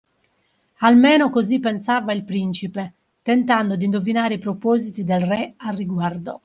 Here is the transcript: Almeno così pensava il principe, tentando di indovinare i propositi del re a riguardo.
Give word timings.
Almeno 0.79 1.29
così 1.29 1.59
pensava 1.59 2.11
il 2.11 2.23
principe, 2.23 2.93
tentando 3.21 3.75
di 3.75 3.85
indovinare 3.85 4.33
i 4.33 4.37
propositi 4.39 5.03
del 5.03 5.21
re 5.21 5.53
a 5.57 5.69
riguardo. 5.69 6.39